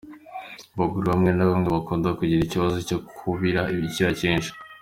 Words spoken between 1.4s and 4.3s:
bamwe bakunda kugira ikibazo cyo kubira icyuya